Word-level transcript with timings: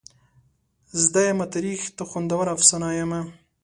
زده 1.03 1.21
یمه 1.29 1.45
تاریخ 1.53 1.81
ته 1.97 2.03
خوندوره 2.09 2.51
افسانه 2.55 2.89
یمه. 3.01 3.21